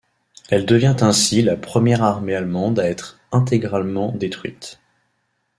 [0.49, 4.79] Elle devient ainsi la première armée allemande à être intégralement détruite.